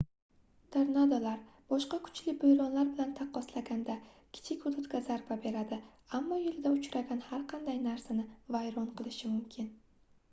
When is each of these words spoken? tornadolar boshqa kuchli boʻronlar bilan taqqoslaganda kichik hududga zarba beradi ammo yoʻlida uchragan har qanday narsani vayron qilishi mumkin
tornadolar 0.75 1.41
boshqa 1.73 1.99
kuchli 2.07 2.33
boʻronlar 2.43 2.89
bilan 2.93 3.13
taqqoslaganda 3.19 3.97
kichik 4.39 4.65
hududga 4.69 5.03
zarba 5.11 5.39
beradi 5.45 5.81
ammo 6.21 6.41
yoʻlida 6.41 6.75
uchragan 6.79 7.25
har 7.29 7.47
qanday 7.55 7.81
narsani 7.87 8.29
vayron 8.59 8.91
qilishi 8.99 9.33
mumkin 9.39 9.73